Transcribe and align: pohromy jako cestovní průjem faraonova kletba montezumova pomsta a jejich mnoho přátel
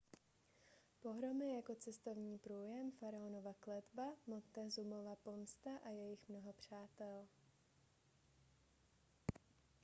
pohromy 1.01 1.53
jako 1.55 1.75
cestovní 1.75 2.37
průjem 2.37 2.91
faraonova 2.91 3.53
kletba 3.59 4.13
montezumova 4.27 5.15
pomsta 5.15 5.69
a 5.83 5.89
jejich 5.89 6.29
mnoho 6.29 6.53
přátel 6.53 7.27